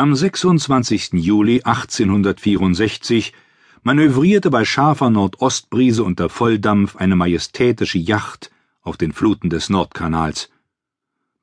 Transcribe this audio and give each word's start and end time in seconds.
Am 0.00 0.14
26. 0.14 1.12
Juli 1.12 1.60
1864 1.62 3.34
manövrierte 3.82 4.48
bei 4.48 4.64
scharfer 4.64 5.10
Nordostbrise 5.10 6.04
unter 6.04 6.30
Volldampf 6.30 6.96
eine 6.96 7.16
majestätische 7.16 7.98
Yacht 7.98 8.50
auf 8.80 8.96
den 8.96 9.12
Fluten 9.12 9.50
des 9.50 9.68
Nordkanals. 9.68 10.48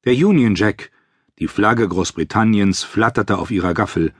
Der 0.05 0.13
Union 0.13 0.55
Jack, 0.55 0.89
die 1.37 1.47
Flagge 1.47 1.87
Großbritanniens, 1.87 2.81
flatterte 2.81 3.37
auf 3.37 3.51
ihrer 3.51 3.75
Gaffel. 3.75 4.11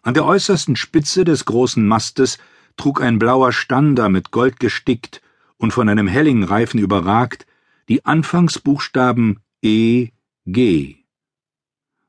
An 0.00 0.14
der 0.14 0.26
äußersten 0.26 0.76
Spitze 0.76 1.24
des 1.24 1.44
großen 1.44 1.84
Mastes 1.84 2.38
trug 2.76 3.02
ein 3.02 3.18
blauer 3.18 3.50
Stander 3.50 4.08
mit 4.08 4.30
Gold 4.30 4.60
gestickt 4.60 5.22
und 5.56 5.72
von 5.72 5.88
einem 5.88 6.06
Hellingreifen 6.06 6.78
überragt 6.78 7.46
die 7.88 8.04
Anfangsbuchstaben 8.04 9.40
E 9.60 10.10
G. 10.44 11.05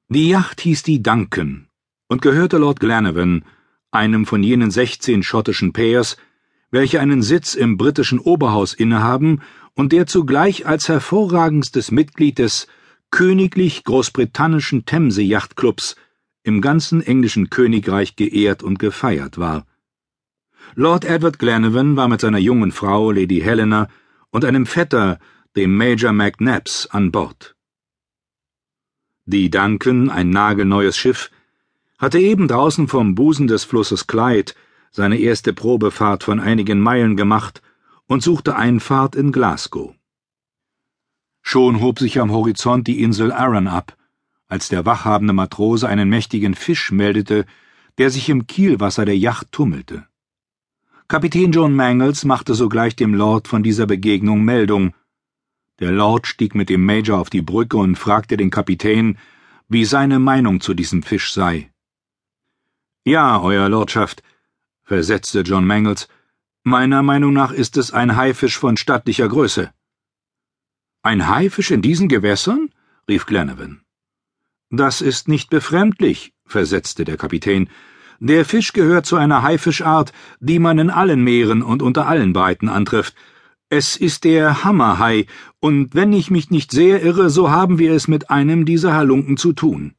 Die 0.09 0.29
Yacht 0.29 0.61
hieß 0.61 0.83
die 0.83 1.03
Duncan 1.03 1.67
und 2.07 2.21
gehörte 2.21 2.57
Lord 2.57 2.79
Glenarvan, 2.79 3.43
einem 3.91 4.25
von 4.25 4.41
jenen 4.41 4.71
sechzehn 4.71 5.21
schottischen 5.21 5.73
Peers, 5.73 6.15
welche 6.71 7.01
einen 7.01 7.21
Sitz 7.21 7.55
im 7.55 7.75
britischen 7.75 8.19
Oberhaus 8.19 8.73
innehaben 8.73 9.41
und 9.73 9.91
der 9.91 10.07
zugleich 10.07 10.65
als 10.65 10.87
hervorragendstes 10.87 11.91
Mitglied 11.91 12.39
des 12.39 12.67
Königlich 13.11 13.83
Großbritannischen 13.83 14.85
Themse 14.85 15.23
Yachtclubs 15.23 15.97
im 16.41 16.61
ganzen 16.61 17.01
englischen 17.01 17.49
Königreich 17.49 18.15
geehrt 18.15 18.63
und 18.63 18.79
gefeiert 18.79 19.37
war. 19.37 19.65
Lord 20.75 21.03
Edward 21.03 21.37
Glenarvan 21.37 21.97
war 21.97 22.07
mit 22.07 22.21
seiner 22.21 22.37
jungen 22.37 22.71
Frau 22.71 23.11
Lady 23.11 23.41
Helena 23.41 23.89
und 24.29 24.45
einem 24.45 24.65
Vetter, 24.65 25.19
dem 25.57 25.75
Major 25.75 26.13
McNabbs, 26.13 26.87
an 26.87 27.11
Bord. 27.11 27.56
Die 29.29 29.49
Duncan, 29.49 30.09
ein 30.09 30.29
nagelneues 30.29 30.97
Schiff, 30.97 31.31
hatte 31.99 32.17
eben 32.17 32.47
draußen 32.47 32.87
vom 32.87 33.13
Busen 33.13 33.47
des 33.47 33.65
Flusses 33.65 34.07
Clyde 34.07 34.53
seine 34.89 35.17
erste 35.17 35.51
Probefahrt 35.51 36.23
von 36.23 36.39
einigen 36.39 36.79
Meilen 36.79 37.17
gemacht 37.17 37.61
und 38.05 38.23
suchte 38.23 38.55
Einfahrt 38.55 39.17
in 39.17 39.33
Glasgow. 39.33 39.93
Schon 41.41 41.81
hob 41.81 41.99
sich 41.99 42.21
am 42.21 42.31
Horizont 42.31 42.87
die 42.87 43.01
Insel 43.01 43.33
Arran 43.33 43.67
ab, 43.67 43.97
als 44.47 44.69
der 44.69 44.85
wachhabende 44.85 45.33
Matrose 45.33 45.89
einen 45.89 46.07
mächtigen 46.07 46.55
Fisch 46.55 46.93
meldete, 46.93 47.45
der 47.97 48.11
sich 48.11 48.29
im 48.29 48.47
Kielwasser 48.47 49.03
der 49.03 49.17
Yacht 49.17 49.51
tummelte. 49.51 50.07
Kapitän 51.09 51.51
John 51.51 51.75
Mangles 51.75 52.23
machte 52.23 52.53
sogleich 52.53 52.95
dem 52.95 53.13
Lord 53.13 53.49
von 53.49 53.61
dieser 53.61 53.87
Begegnung 53.87 54.45
Meldung. 54.45 54.93
Der 55.79 55.91
Lord 55.91 56.25
stieg 56.25 56.55
mit 56.55 56.69
dem 56.69 56.83
Major 56.83 57.19
auf 57.19 57.29
die 57.29 57.41
Brücke 57.41 57.77
und 57.77 57.97
fragte 57.97 58.35
den 58.35 58.49
Kapitän, 58.49 59.17
wie 59.69 59.85
seine 59.85 60.17
Meinung 60.17 60.59
zu 60.59 60.73
diesem 60.73 61.03
Fisch 61.03 61.31
sei. 61.31 61.69
Ja, 63.03 63.39
Euer 63.41 63.69
Lordschaft, 63.69 64.23
versetzte 64.83 65.41
John 65.41 65.67
Mangles, 65.67 66.07
meiner 66.63 67.03
Meinung 67.03 67.31
nach 67.31 67.51
ist 67.51 67.77
es 67.77 67.91
ein 67.91 68.15
Haifisch 68.15 68.57
von 68.57 68.75
stattlicher 68.75 69.29
Größe. 69.29 69.71
Ein 71.03 71.27
Haifisch 71.27 71.71
in 71.71 71.81
diesen 71.81 72.09
Gewässern? 72.09 72.69
rief 73.07 73.25
Glenarvan. 73.25 73.81
Das 74.69 74.99
ist 75.01 75.27
nicht 75.27 75.49
befremdlich, 75.49 76.33
versetzte 76.45 77.05
der 77.05 77.17
Kapitän. 77.17 77.69
Der 78.19 78.43
Fisch 78.45 78.73
gehört 78.73 79.05
zu 79.05 79.15
einer 79.15 79.43
Haifischart, 79.43 80.11
die 80.39 80.59
man 80.59 80.79
in 80.79 80.89
allen 80.89 81.23
Meeren 81.23 81.61
und 81.61 81.81
unter 81.81 82.07
allen 82.07 82.33
Breiten 82.33 82.67
antrifft. 82.67 83.15
Es 83.69 83.97
ist 83.97 84.23
der 84.23 84.63
Hammerhai, 84.63 85.25
und 85.59 85.93
wenn 85.93 86.13
ich 86.13 86.31
mich 86.31 86.49
nicht 86.49 86.71
sehr 86.71 87.03
irre, 87.03 87.29
so 87.29 87.51
haben 87.51 87.79
wir 87.79 87.91
es 87.91 88.07
mit 88.07 88.29
einem 88.29 88.65
dieser 88.65 88.93
Halunken 88.93 89.35
zu 89.35 89.51
tun. 89.51 89.93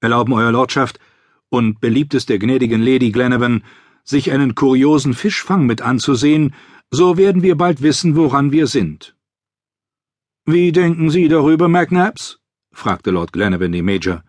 Erlauben 0.00 0.32
Euer 0.32 0.50
Lordschaft 0.50 0.98
und 1.48 1.80
beliebt 1.80 2.12
es 2.14 2.26
der 2.26 2.40
gnädigen 2.40 2.82
Lady 2.82 3.12
Glenarvan, 3.12 3.62
sich 4.02 4.32
einen 4.32 4.56
kuriosen 4.56 5.14
Fischfang 5.14 5.64
mit 5.64 5.80
anzusehen, 5.80 6.54
so 6.90 7.16
werden 7.16 7.42
wir 7.42 7.56
bald 7.56 7.82
wissen, 7.82 8.16
woran 8.16 8.50
wir 8.50 8.66
sind. 8.66 9.16
Wie 10.44 10.72
denken 10.72 11.08
Sie 11.08 11.28
darüber, 11.28 11.68
McNabbs? 11.68 12.40
fragte 12.72 13.12
Lord 13.12 13.32
Glenarvan 13.32 13.70
den 13.70 13.84
Major. 13.84 14.24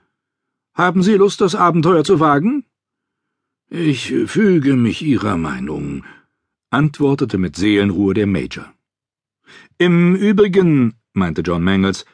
Haben 0.75 1.01
Sie 1.01 1.15
Lust, 1.15 1.41
das 1.41 1.55
Abenteuer 1.55 2.03
zu 2.03 2.19
wagen? 2.19 2.65
Ich 3.67 4.13
füge 4.27 4.75
mich 4.75 5.01
Ihrer 5.01 5.37
Meinung, 5.37 6.03
antwortete 6.73 7.37
mit 7.37 7.55
Seelenruhe 7.55 8.13
der 8.13 8.27
Major. 8.27 8.65
Im 9.77 10.15
Übrigen, 10.15 10.95
meinte 11.13 11.41
John 11.41 11.63
Mangles, 11.63 12.05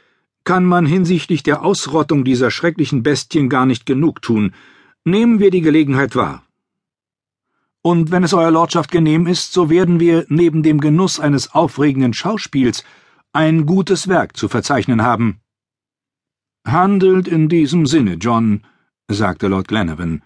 kann 0.44 0.66
man 0.66 0.86
hinsichtlich 0.86 1.44
der 1.44 1.64
Ausrottung 1.64 2.24
dieser 2.24 2.52
schrecklichen 2.52 3.04
Bestien 3.04 3.50
gar 3.50 3.66
nicht 3.66 3.86
genug 3.86 4.22
tun. 4.22 4.54
Nehmen 5.06 5.40
wir 5.40 5.52
die 5.52 5.62
Gelegenheit 5.62 6.16
wahr. 6.16 6.44
Und 7.82 8.12
wenn 8.12 8.24
es 8.24 8.34
Euer 8.34 8.52
Lordschaft 8.52 8.92
genehm 8.92 9.26
ist, 9.26 9.54
so 9.54 9.70
werden 9.70 10.00
wir 10.00 10.26
neben 10.28 10.64
dem 10.64 10.82
Genuss 10.82 11.20
eines 11.20 11.54
aufregenden 11.54 12.14
Schauspiels 12.14 12.84
ein 13.32 13.66
gutes 13.66 14.08
Werk 14.08 14.36
zu 14.36 14.50
verzeichnen 14.50 15.04
haben. 15.04 15.40
Handelt 16.66 17.28
in 17.28 17.48
diesem 17.48 17.86
Sinne, 17.86 18.16
John, 18.16 18.66
sagte 19.08 19.48
Lord 19.48 19.68
Glenarvan. 19.68 20.22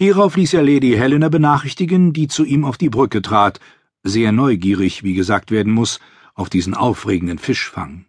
Hierauf 0.00 0.36
ließ 0.36 0.54
er 0.54 0.62
Lady 0.62 0.92
Helena 0.92 1.28
benachrichtigen, 1.28 2.12
die 2.12 2.28
zu 2.28 2.44
ihm 2.44 2.64
auf 2.64 2.78
die 2.78 2.88
Brücke 2.88 3.20
trat, 3.20 3.58
sehr 4.04 4.30
neugierig, 4.30 5.02
wie 5.02 5.14
gesagt 5.14 5.50
werden 5.50 5.72
muss, 5.72 5.98
auf 6.34 6.48
diesen 6.48 6.74
aufregenden 6.74 7.38
Fischfang. 7.38 8.04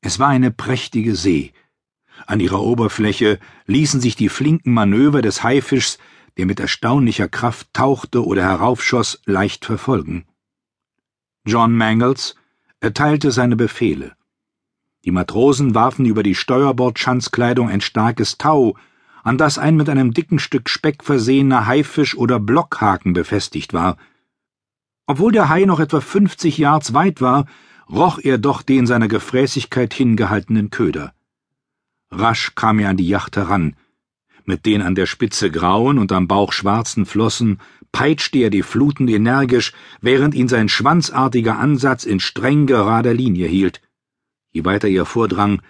Es 0.00 0.18
war 0.18 0.28
eine 0.28 0.50
prächtige 0.50 1.14
See. 1.14 1.52
An 2.26 2.40
ihrer 2.40 2.62
Oberfläche 2.62 3.38
ließen 3.66 4.00
sich 4.00 4.16
die 4.16 4.30
flinken 4.30 4.72
Manöver 4.72 5.20
des 5.20 5.42
Haifischs, 5.42 5.98
der 6.38 6.46
mit 6.46 6.58
erstaunlicher 6.58 7.28
Kraft 7.28 7.74
tauchte 7.74 8.24
oder 8.24 8.42
heraufschoss, 8.42 9.20
leicht 9.26 9.66
verfolgen. 9.66 10.24
John 11.44 11.76
Mangles 11.76 12.34
erteilte 12.80 13.30
seine 13.30 13.56
Befehle. 13.56 14.16
Die 15.04 15.10
Matrosen 15.10 15.74
warfen 15.74 16.06
über 16.06 16.22
die 16.22 16.34
Steuerbordschanzkleidung 16.34 17.68
ein 17.68 17.82
starkes 17.82 18.38
Tau, 18.38 18.74
an 19.24 19.38
das 19.38 19.58
ein 19.58 19.74
mit 19.74 19.88
einem 19.88 20.12
dicken 20.12 20.38
Stück 20.38 20.68
Speck 20.68 21.02
versehener 21.02 21.66
Haifisch 21.66 22.14
oder 22.16 22.38
Blockhaken 22.38 23.14
befestigt 23.14 23.72
war. 23.72 23.96
Obwohl 25.06 25.32
der 25.32 25.48
Hai 25.48 25.64
noch 25.64 25.80
etwa 25.80 26.00
fünfzig 26.00 26.58
Yards 26.58 26.94
weit 26.94 27.20
war, 27.20 27.46
roch 27.90 28.18
er 28.22 28.38
doch 28.38 28.62
den 28.62 28.86
seiner 28.86 29.08
Gefräßigkeit 29.08 29.92
hingehaltenen 29.92 30.70
Köder. 30.70 31.14
Rasch 32.10 32.54
kam 32.54 32.78
er 32.78 32.90
an 32.90 32.96
die 32.96 33.08
Yacht 33.08 33.36
heran. 33.36 33.76
Mit 34.44 34.66
den 34.66 34.82
an 34.82 34.94
der 34.94 35.06
Spitze 35.06 35.50
grauen 35.50 35.98
und 35.98 36.12
am 36.12 36.28
Bauch 36.28 36.52
schwarzen 36.52 37.06
Flossen 37.06 37.60
peitschte 37.92 38.38
er 38.38 38.50
die 38.50 38.62
Fluten 38.62 39.08
energisch, 39.08 39.72
während 40.02 40.34
ihn 40.34 40.48
sein 40.48 40.68
schwanzartiger 40.68 41.58
Ansatz 41.58 42.04
in 42.04 42.20
streng 42.20 42.66
gerader 42.66 43.14
Linie 43.14 43.46
hielt. 43.46 43.80
Je 44.50 44.64
weiter 44.66 44.88
er 44.88 45.06
vordrang, 45.06 45.62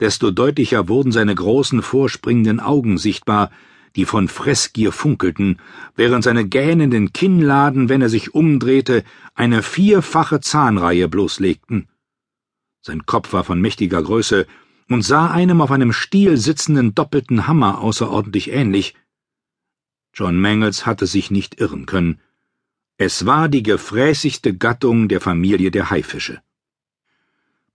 desto 0.00 0.30
deutlicher 0.30 0.88
wurden 0.88 1.12
seine 1.12 1.34
großen 1.34 1.82
vorspringenden 1.82 2.58
Augen 2.58 2.98
sichtbar, 2.98 3.50
die 3.96 4.04
von 4.04 4.28
Fressgier 4.28 4.92
funkelten, 4.92 5.58
während 5.94 6.24
seine 6.24 6.46
gähnenden 6.46 7.12
Kinnladen, 7.12 7.88
wenn 7.88 8.02
er 8.02 8.08
sich 8.08 8.34
umdrehte, 8.34 9.04
eine 9.34 9.62
vierfache 9.62 10.40
Zahnreihe 10.40 11.08
bloßlegten. 11.08 11.88
Sein 12.82 13.04
Kopf 13.04 13.32
war 13.32 13.44
von 13.44 13.60
mächtiger 13.60 14.02
Größe 14.02 14.46
und 14.88 15.02
sah 15.02 15.30
einem 15.30 15.60
auf 15.60 15.70
einem 15.70 15.92
Stiel 15.92 16.36
sitzenden 16.36 16.94
doppelten 16.94 17.46
Hammer 17.46 17.80
außerordentlich 17.80 18.52
ähnlich. 18.52 18.94
John 20.14 20.40
Mangles 20.40 20.86
hatte 20.86 21.06
sich 21.06 21.30
nicht 21.30 21.60
irren 21.60 21.86
können. 21.86 22.20
Es 22.96 23.26
war 23.26 23.48
die 23.48 23.62
gefräßigste 23.62 24.56
Gattung 24.56 25.08
der 25.08 25.20
Familie 25.20 25.70
der 25.70 25.90
Haifische. 25.90 26.42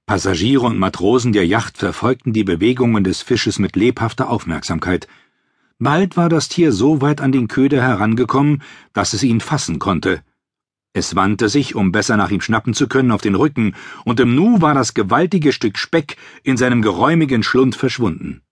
Passagiere 0.08 0.62
und 0.68 0.78
Matrosen 0.78 1.34
der 1.34 1.48
Yacht 1.48 1.80
verfolgten 1.80 2.32
die 2.32 2.44
Bewegungen 2.44 3.04
des 3.04 3.24
Fisches 3.24 3.58
mit 3.58 3.76
lebhafter 3.76 4.30
Aufmerksamkeit. 4.30 5.08
Bald 5.80 6.16
war 6.16 6.30
das 6.30 6.48
Tier 6.48 6.72
so 6.72 7.02
weit 7.02 7.22
an 7.22 7.32
den 7.32 7.48
Köder 7.48 7.82
herangekommen, 7.82 8.62
dass 8.94 9.14
es 9.14 9.24
ihn 9.24 9.42
fassen 9.42 9.80
konnte. 9.80 10.22
Es 10.94 11.16
wandte 11.16 11.50
sich, 11.50 11.74
um 11.74 11.92
besser 11.92 12.18
nach 12.18 12.30
ihm 12.30 12.40
schnappen 12.40 12.76
zu 12.76 12.88
können, 12.88 13.12
auf 13.12 13.22
den 13.22 13.34
Rücken, 13.34 13.74
und 14.06 14.20
im 14.20 14.36
Nu 14.36 14.62
war 14.62 14.76
das 14.76 14.94
gewaltige 14.94 15.52
Stück 15.52 15.80
Speck 15.80 16.18
in 16.44 16.56
seinem 16.56 16.84
geräumigen 16.84 17.42
Schlund 17.42 17.76
verschwunden. 17.76 18.46